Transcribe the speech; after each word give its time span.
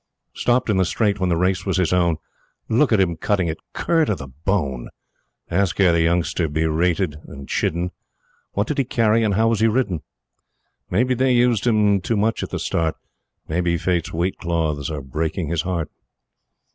"Stopped 0.33 0.67
in 0.71 0.77
the 0.77 0.83
straight 0.83 1.19
when 1.19 1.29
the 1.29 1.37
race 1.37 1.63
was 1.63 1.77
his 1.77 1.93
own! 1.93 2.17
Look 2.67 2.91
at 2.91 2.99
him 2.99 3.17
cutting 3.17 3.47
it 3.47 3.59
cur 3.73 4.03
to 4.05 4.15
the 4.15 4.29
bone!" 4.29 4.89
"Ask 5.51 5.79
ere 5.79 5.91
the 5.91 6.01
youngster 6.01 6.47
be 6.49 6.65
rated 6.65 7.17
and 7.27 7.47
chidden, 7.47 7.91
What 8.53 8.65
did 8.65 8.79
he 8.79 8.83
carry 8.83 9.21
and 9.23 9.35
how 9.35 9.49
was 9.49 9.59
he 9.59 9.67
ridden? 9.67 10.01
Maybe 10.89 11.13
they 11.13 11.33
used 11.35 11.67
him 11.67 12.01
too 12.01 12.17
much 12.17 12.41
at 12.41 12.49
the 12.49 12.57
start; 12.57 12.95
Maybe 13.47 13.77
Fate's 13.77 14.11
weight 14.11 14.39
cloths 14.39 14.89
are 14.89 15.01
breaking 15.03 15.49
his 15.49 15.61
heart." 15.61 15.91